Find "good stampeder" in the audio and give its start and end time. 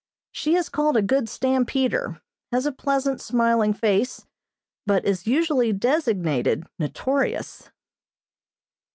1.03-2.23